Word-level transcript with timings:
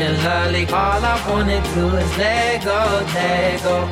something 0.00 0.24
lovely. 0.24 0.64
All 0.66 1.04
I 1.04 1.16
wanna 1.28 1.60
do 1.74 1.96
is 1.96 2.18
let 2.18 2.64
go, 2.64 3.04
let 3.14 3.62
go. 3.62 3.88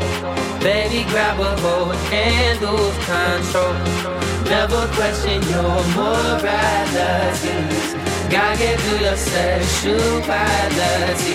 Baby, 0.60 1.04
grab 1.10 1.40
a 1.40 1.56
hold 1.60 1.94
and 2.12 2.60
lose 2.60 2.98
control. 3.04 3.74
Never 4.44 4.86
question 4.96 5.42
your 5.52 5.82
morality. 5.96 7.56
Gotta 8.30 8.58
get 8.58 8.80
through 8.80 9.00
your 9.06 9.16
sexuality. 9.16 11.34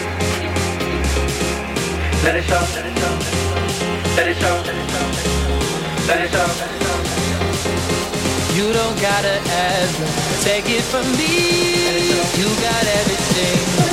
Let 2.23 2.35
it 2.35 2.43
show. 2.43 2.65
Let 4.15 4.27
it 4.27 4.37
show. 4.37 4.63
Let 6.07 6.21
it 6.21 6.31
show. 6.31 6.49
You 8.55 8.71
don't 8.71 9.01
gotta 9.01 9.41
ask, 9.49 9.97
take 10.43 10.69
it 10.69 10.83
from 10.83 11.11
me. 11.17 12.21
You 12.37 12.47
got 12.61 12.85
everything 12.99 13.92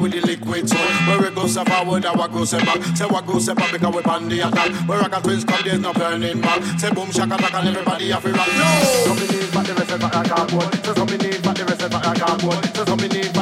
With 0.00 0.12
the 0.12 0.20
liquid 0.20 0.68
soul. 0.68 0.78
Where 1.06 1.20
we 1.20 1.34
go 1.34 1.46
step 1.46 1.68
forward, 1.68 2.04
we 2.04 2.28
go 2.28 2.44
step 2.44 2.64
back. 2.64 2.82
Say 2.96 3.06
what 3.06 3.26
go 3.26 3.38
step 3.38 3.56
because 3.56 3.94
we 3.94 4.02
on 4.02 4.28
the 4.28 4.40
attack. 4.40 4.70
Where 4.88 5.00
rock 5.00 5.12
and 5.14 5.24
twins 5.24 5.44
come, 5.44 5.60
there's 5.64 5.80
no 5.80 5.92
burning 5.92 6.40
back. 6.40 6.62
Say 6.78 6.90
boom, 6.90 7.10
shaka, 7.10 7.36
back 7.36 7.54
and 7.54 7.68
everybody 7.68 8.10
have 8.10 8.22
to 8.22 8.32
rock. 8.32 8.48
No! 8.48 8.68
Some 9.04 9.18
need 9.18 9.50
but 9.52 9.66
the 9.66 9.74
rest 9.74 9.90
of 9.92 10.04
I 10.04 10.22
can't 10.24 10.50
go. 10.50 10.60
Say 10.60 10.94
some 10.94 11.06
need 11.06 11.42
but 11.42 11.56
the 11.56 11.64
rest 11.64 11.82
of 11.82 11.94
I 11.94 12.14
can't 12.14 12.40
go. 12.42 12.50
Say 12.72 12.84
some 12.84 12.98
need 12.98 13.33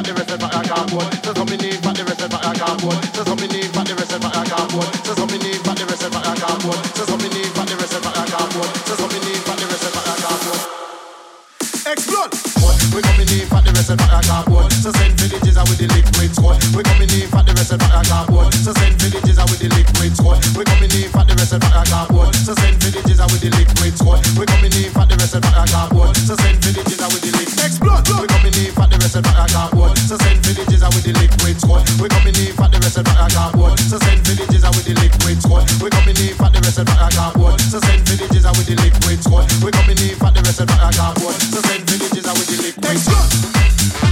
rest 29.12 29.28
of 29.28 29.36
I 29.36 29.46
can't 29.46 29.72
go. 29.72 29.94
So 29.94 30.16
send 30.16 30.40
the 30.40 30.52
jizza 30.64 30.88
with 30.94 31.04
the 31.04 31.12
liquid 31.12 31.60
squad. 31.60 31.84
We 32.00 32.08
coming 32.08 32.34
in 32.34 32.52
for 32.56 32.68
the 32.68 32.78
rest 32.80 32.96
of 32.96 33.06
I 33.08 33.28
can't 33.28 33.52
go. 33.52 33.76
So 33.76 33.98
send 33.98 34.24
the 34.24 34.32
jizza 34.48 34.70
with 34.72 34.86
the 34.88 34.94
liquid 34.96 35.42
squad. 35.42 35.68
We 35.82 35.90
coming 35.90 36.16
in 36.16 36.34
for 36.34 36.48
the 36.48 36.60
rest 36.64 36.78
of 36.78 36.88
I 36.88 37.10
can't 37.10 37.34
go. 37.36 37.56
So 37.58 37.78
send 37.80 38.06
the 38.06 38.14
jizza 38.32 38.50
with 38.56 38.66
the 38.66 38.76
liquid 38.80 39.20
squad. 39.22 39.52
We 39.60 39.70
coming 39.70 40.00
in 40.00 40.16
for 40.16 40.30
the 40.32 40.40
rest 40.40 40.60
of 40.60 40.70
I 40.70 40.90
can't 40.92 41.16
go. 41.20 41.28
So 41.28 41.60
send 41.60 41.84
the 41.84 41.96
jizza 42.08 42.32
with 42.32 42.48
the 42.48 42.56
liquid 42.64 42.98
squad. 43.04 44.11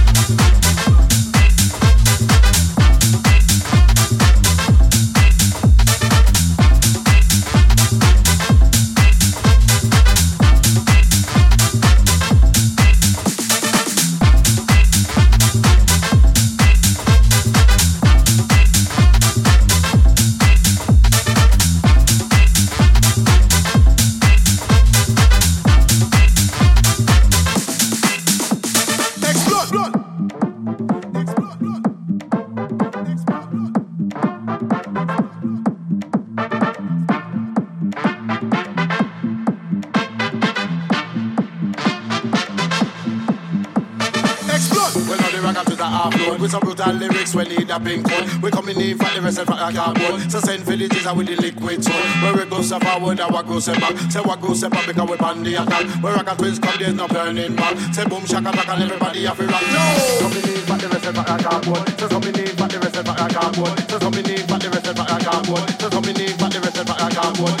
A 47.71 47.79
pink 47.79 48.05
one. 48.07 48.41
We 48.41 48.51
coming 48.51 48.79
in 48.79 48.97
for 48.97 49.09
the 49.15 49.21
rest 49.21 49.39
of 49.39 49.49
our 49.49 49.71
cardboard. 49.71 50.29
So 50.29 50.39
send 50.39 50.63
villages 50.63 51.07
out 51.07 51.15
with 51.15 51.27
the 51.27 51.35
liquid 51.35 51.83
soul. 51.83 52.03
Where 52.21 52.35
we 52.35 52.45
go 52.45 52.61
step 52.61 52.83
forward, 52.83 53.19
and 53.19 53.31
what 53.31 53.47
go 53.47 53.59
step 53.59 53.79
back. 53.79 53.95
Say 54.11 54.19
what 54.19 54.41
go 54.41 54.53
step 54.53 54.71
back 54.71 54.87
because 54.87 55.09
we 55.09 55.17
on 55.17 55.43
the 55.43 55.55
attack. 55.55 55.85
Where 56.03 56.13
rock 56.13 56.29
and 56.29 56.37
twins 56.37 56.59
come, 56.59 56.75
there's 56.79 56.93
no 56.93 57.07
burning 57.07 57.55
back. 57.55 57.77
Say 57.95 58.05
boom 58.05 58.25
shaka 58.25 58.51
back 58.51 58.67
and 58.67 58.83
everybody 58.83 59.25
have 59.25 59.37
to 59.37 59.47
rock. 59.47 59.63
No! 59.71 59.83
Coming 60.19 60.47
in 60.51 60.61
for 60.67 60.77
the 60.77 60.87
rest 60.91 61.05
of 61.05 61.17
our 61.17 61.39
cardboard. 61.39 61.99
So 61.99 62.07
coming 62.09 62.35
in 62.35 62.55
for 62.59 62.67
the 62.67 62.79
rest 62.79 62.97
of 62.97 63.07
our 63.07 63.29
cardboard. 63.29 63.79
So 63.89 63.99
coming 63.99 64.25
in 64.27 64.43
for 64.47 64.59
the 64.59 64.69
rest 64.69 64.87
of 64.87 64.99
our 64.99 65.19
cardboard. 65.19 65.69
So 65.79 65.89
coming 65.89 66.19
in 66.19 66.33
for 66.37 66.49
the 66.51 66.59
rest 66.59 66.77
of 66.77 66.89
our 66.91 67.09
cardboard. 67.09 67.60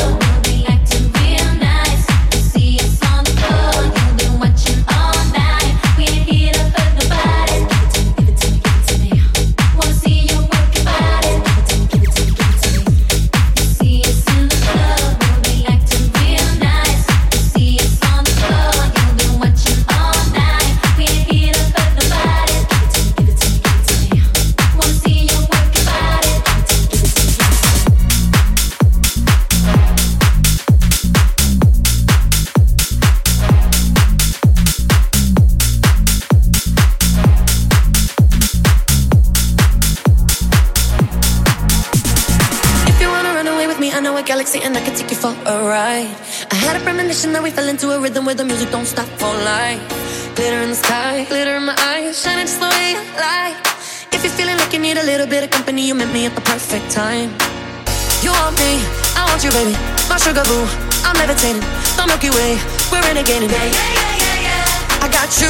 love. 0.00 0.33
Wishing 47.24 47.32
that 47.32 47.42
we 47.42 47.56
fell 47.56 47.72
into 47.72 47.88
a 47.88 47.98
rhythm 47.98 48.28
where 48.28 48.36
the 48.36 48.44
music 48.44 48.68
don't 48.68 48.84
stop 48.84 49.08
all 49.24 49.32
night. 49.48 49.80
Glitter 50.36 50.60
in 50.60 50.68
the 50.68 50.76
sky, 50.76 51.24
glitter 51.24 51.56
in 51.56 51.64
my 51.64 51.72
eyes, 51.80 52.20
shining 52.20 52.44
just 52.44 52.60
the 52.60 52.68
way 52.68 52.92
you 52.92 53.00
like. 53.16 53.56
If 54.12 54.20
you're 54.20 54.36
feeling 54.36 54.60
like 54.60 54.76
you 54.76 54.78
need 54.78 55.00
a 55.00 55.06
little 55.08 55.24
bit 55.24 55.40
of 55.40 55.48
company, 55.48 55.88
you 55.88 55.96
met 55.96 56.12
me 56.12 56.28
at 56.28 56.36
the 56.36 56.44
perfect 56.44 56.92
time. 56.92 57.32
You 58.20 58.28
want 58.28 58.60
me, 58.60 58.76
I 59.16 59.24
want 59.24 59.40
you, 59.40 59.48
baby. 59.56 59.72
My 60.04 60.20
sugar 60.20 60.44
boo, 60.44 60.68
I'm 61.08 61.16
levitating. 61.16 61.64
The 61.96 62.04
Milky 62.04 62.28
Way, 62.28 62.60
we're 62.92 63.00
renegading. 63.08 63.48
Yeah, 63.48 63.72
yeah, 63.72 63.88
yeah, 64.04 64.20
yeah, 64.20 64.44
yeah. 64.44 65.04
I 65.04 65.08
got 65.08 65.32
you, 65.40 65.48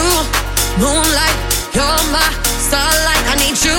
moonlight, 0.79 1.39
you're 1.75 2.03
my 2.15 2.23
starlight. 2.71 3.25
I 3.27 3.35
need 3.43 3.59
you 3.67 3.75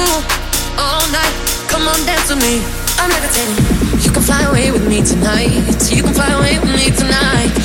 all 0.76 1.00
night. 1.16 1.32
Come 1.72 1.88
on, 1.88 1.96
dance 2.04 2.28
with 2.28 2.44
me. 2.44 2.60
I'm 3.00 3.08
levitating. 3.08 3.56
You 4.04 4.12
can 4.12 4.20
fly 4.20 4.44
away 4.52 4.76
with 4.76 4.84
me 4.84 5.00
tonight. 5.00 5.64
You 5.88 6.04
can 6.04 6.12
fly 6.12 6.36
away 6.36 6.60
with 6.60 6.76
me 6.76 6.92
tonight. 6.92 7.65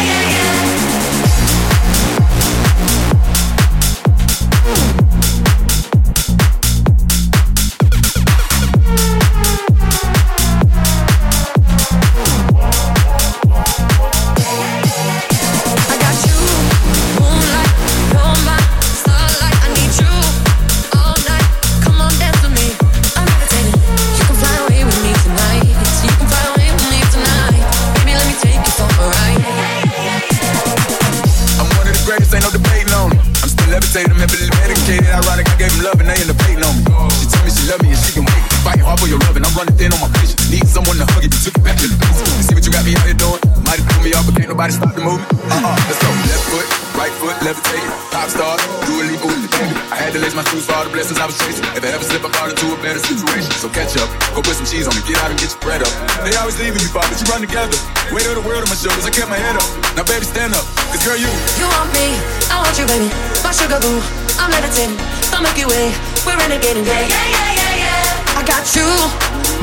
Everybody 44.61 44.77
stop 44.77 44.93
the 44.93 45.01
movement. 45.01 45.25
Uh-uh, 45.49 45.89
let's 45.89 45.97
go. 45.97 46.09
Left 46.29 46.45
foot, 46.53 46.67
right 46.93 47.09
foot, 47.17 47.33
levitate. 47.41 47.81
Pop 48.13 48.29
star, 48.29 48.61
do 48.85 48.93
a 49.01 49.09
leap, 49.09 49.17
ooh, 49.25 49.33
baby. 49.57 49.73
I 49.89 49.97
had 49.97 50.13
to 50.13 50.21
lace 50.21 50.37
my 50.37 50.45
shoes 50.53 50.69
for 50.69 50.77
all 50.77 50.85
the 50.85 50.93
blessings 50.93 51.17
I 51.17 51.25
was 51.25 51.33
chasing. 51.41 51.65
If 51.73 51.81
I 51.81 51.89
ever 51.97 52.05
slip, 52.05 52.21
I 52.21 52.29
fall 52.29 52.45
into 52.45 52.69
a 52.69 52.77
better 52.77 53.01
situation. 53.01 53.49
So 53.57 53.73
catch 53.73 53.97
up, 53.97 54.05
go 54.37 54.45
put 54.45 54.53
some 54.53 54.69
cheese 54.69 54.85
on 54.85 54.93
me, 54.93 55.01
get 55.09 55.17
out 55.17 55.33
and 55.33 55.39
get 55.41 55.49
your 55.49 55.57
bread 55.65 55.81
up. 55.81 55.89
They 56.21 56.37
always 56.37 56.61
leaving 56.61 56.77
you, 56.77 56.93
Bob, 56.93 57.09
but 57.09 57.17
you 57.17 57.25
run 57.33 57.41
together. 57.41 57.73
Weight 58.13 58.29
of 58.29 58.37
the 58.37 58.45
world 58.45 58.61
on 58.61 58.69
my 58.69 58.77
shoulders, 58.77 59.01
I 59.01 59.09
kept 59.09 59.33
my 59.33 59.41
head 59.41 59.57
up. 59.57 59.65
Now, 59.97 60.05
baby, 60.05 60.29
stand 60.29 60.53
up, 60.53 60.61
cause 60.93 61.01
girl, 61.01 61.17
you. 61.17 61.25
You 61.57 61.65
want 61.65 61.89
me, 61.97 62.13
I 62.53 62.61
want 62.61 62.77
you, 62.77 62.85
baby. 62.85 63.09
My 63.41 63.49
sugar 63.57 63.81
boo, 63.81 63.97
I'm 64.37 64.53
levitating. 64.53 64.93
The 65.33 65.41
Milky 65.41 65.65
Way, 65.65 65.89
we're 66.21 66.37
renegading, 66.37 66.85
yeah, 66.85 67.01
yeah, 67.09 67.33
yeah, 67.33 67.49
yeah, 67.57 67.81
yeah. 67.81 68.37
I 68.37 68.45
got 68.45 68.61
you, 68.77 68.85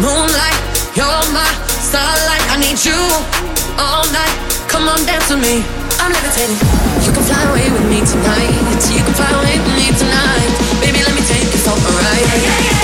moonlight, 0.02 0.58
you're 0.98 1.22
my 1.30 1.46
starlight. 1.86 2.42
I 2.50 2.58
need 2.58 2.82
you 2.82 2.98
all 3.78 4.02
night 4.10 4.47
Come 4.78 4.90
on, 4.90 5.04
dance 5.06 5.28
with 5.28 5.40
me. 5.40 5.64
I'm 5.98 6.12
levitating. 6.12 6.54
You 7.02 7.10
can 7.10 7.24
fly 7.24 7.42
away 7.50 7.68
with 7.68 7.82
me 7.90 7.98
tonight. 7.98 8.46
You 8.94 9.02
can 9.02 9.12
fly 9.12 9.28
away 9.34 9.58
with 9.58 9.74
me 9.74 9.90
tonight. 9.98 10.50
Baby, 10.80 11.02
let 11.02 11.16
me 11.16 11.22
take 11.26 11.50
you 11.50 11.58
for 11.58 11.74
a 11.74 11.92
ride. 11.98 12.77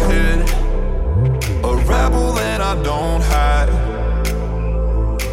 head. 0.00 0.48
A 1.64 1.76
rebel 1.88 2.32
that 2.32 2.60
I 2.60 2.74
don't 2.82 3.22
hide. 3.22 3.70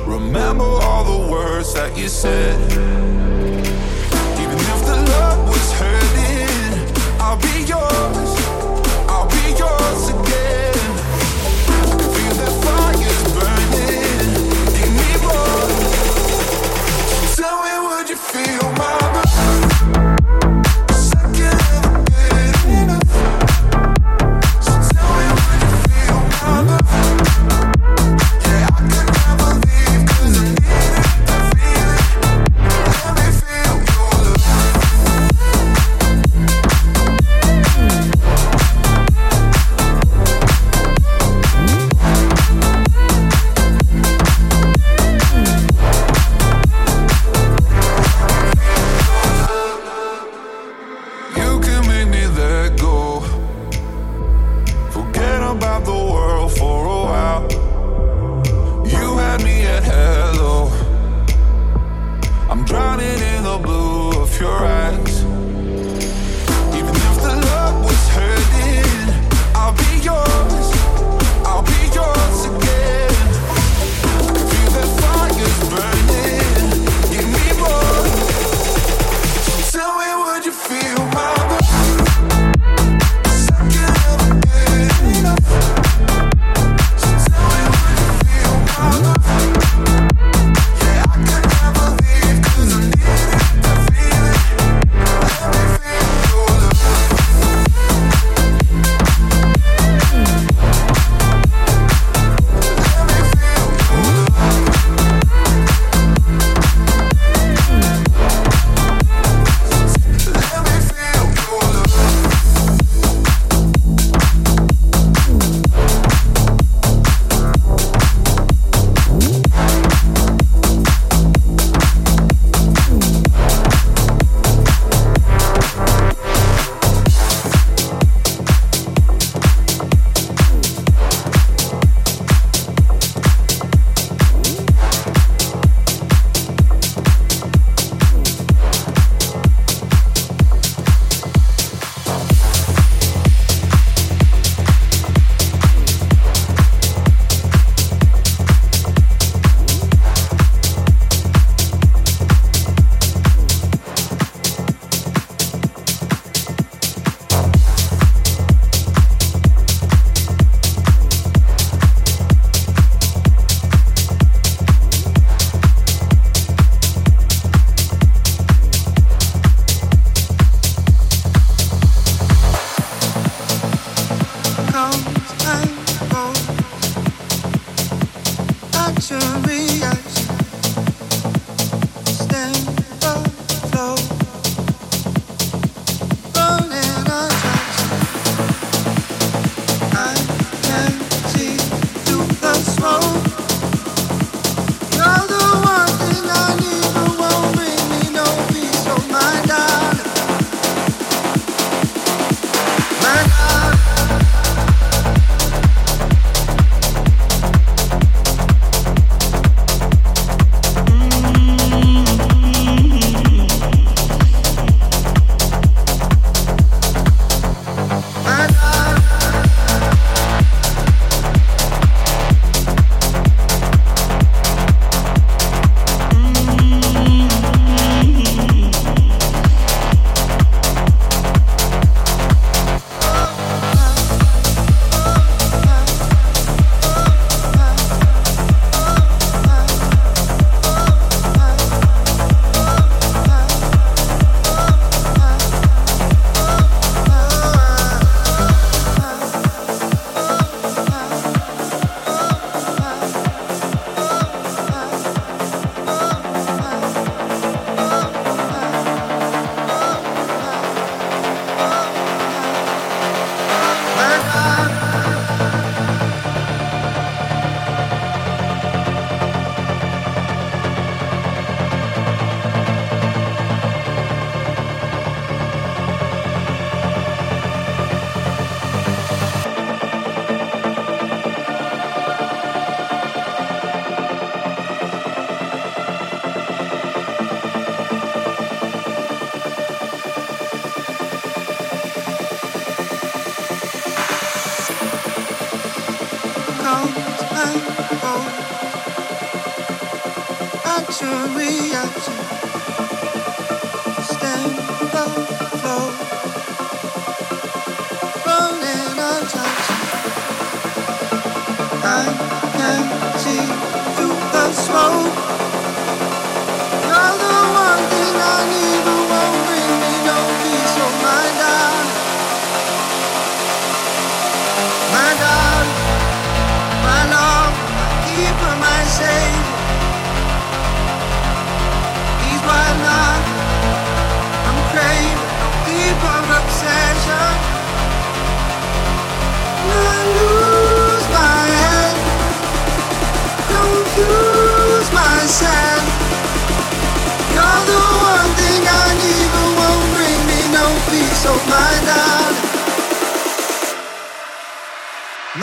Remember 0.08 0.64
all 0.64 1.04
the 1.04 1.32
words 1.32 1.74
that 1.74 1.98
you 1.98 2.08
said. 2.08 3.13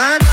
Feels 0.00 0.29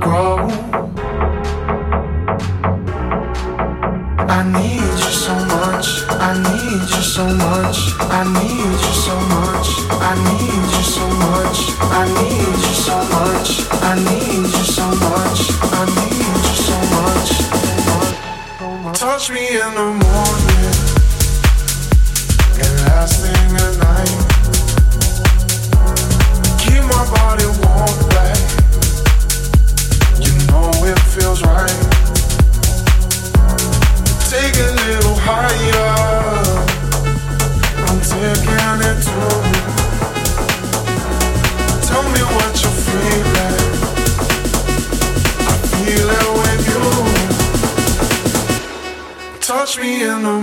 grow. 0.00 0.36
I 4.28 4.42
need 4.56 4.80
you 4.80 5.12
so 5.24 5.34
much. 5.34 5.86
I 6.10 6.32
need 6.46 6.82
you 6.94 7.02
so 7.02 7.24
much. 7.26 7.78
I 8.00 8.24
need 8.36 8.78
you 8.84 8.94
so 9.06 9.14
much. 9.34 9.68
I 9.90 10.14
need 10.26 10.66
you 10.74 10.84
so 10.84 11.06
much. 11.22 11.58
I 11.80 12.04
need 12.18 12.56
you 12.64 12.74
so 12.86 12.96
much. 13.14 13.48
I 13.82 13.94
need 14.06 14.46
you 14.56 14.64
so 14.76 14.86
much. 15.06 15.40
I 15.62 15.84
need 15.96 16.36
you 16.46 16.54
so 16.68 16.76
much. 16.94 17.30
Touch 18.98 19.30
me 19.30 19.44
in 19.48 19.72
the 19.74 19.88
morning 20.02 20.74
and 22.62 22.74
last 22.86 23.14
thing 23.22 23.56
at 23.56 23.78
night. 23.78 23.85
me 49.78 50.02
in 50.02 50.22
the 50.22 50.35